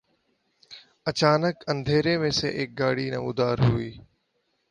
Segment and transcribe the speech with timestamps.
[1.05, 3.91] اچانک اندھیرے میں سے ایک گاڑی نمودار ہوئی